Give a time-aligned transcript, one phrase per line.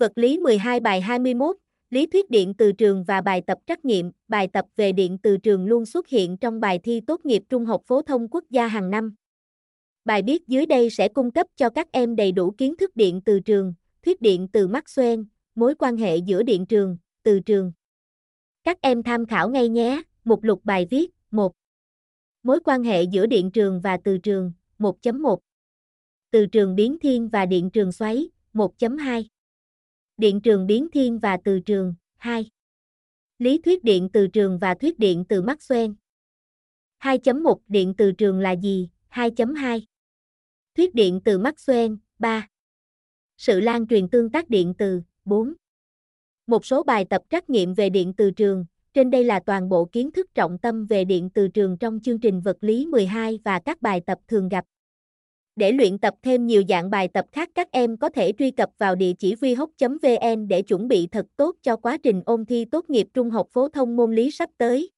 [0.00, 1.56] Vật lý 12 bài 21,
[1.90, 5.36] lý thuyết điện từ trường và bài tập trắc nghiệm, bài tập về điện từ
[5.36, 8.66] trường luôn xuất hiện trong bài thi tốt nghiệp trung học phổ thông quốc gia
[8.66, 9.14] hàng năm.
[10.04, 13.20] Bài viết dưới đây sẽ cung cấp cho các em đầy đủ kiến thức điện
[13.24, 15.24] từ trường, thuyết điện từ Maxwell,
[15.54, 17.72] mối quan hệ giữa điện trường, từ trường.
[18.64, 20.02] Các em tham khảo ngay nhé.
[20.24, 21.52] Mục lục bài viết 1.
[22.42, 25.38] Mối quan hệ giữa điện trường và từ trường 1.1
[26.30, 29.24] Từ trường biến thiên và điện trường xoáy 1.2
[30.20, 32.50] Điện trường biến thiên và từ trường 2
[33.38, 35.94] Lý thuyết điện từ trường và thuyết điện từ Maxwell.
[37.02, 38.88] 2.1 Điện từ trường là gì?
[39.10, 39.80] 2.2
[40.76, 42.48] Thuyết điện từ Maxwell 3
[43.36, 45.54] Sự lan truyền tương tác điện từ 4
[46.46, 48.64] Một số bài tập trắc nghiệm về điện từ trường,
[48.94, 52.20] trên đây là toàn bộ kiến thức trọng tâm về điện từ trường trong chương
[52.20, 54.64] trình vật lý 12 và các bài tập thường gặp.
[55.56, 58.70] Để luyện tập thêm nhiều dạng bài tập khác, các em có thể truy cập
[58.78, 62.90] vào địa chỉ vihoc.vn để chuẩn bị thật tốt cho quá trình ôn thi tốt
[62.90, 64.90] nghiệp trung học phổ thông môn lý sắp tới.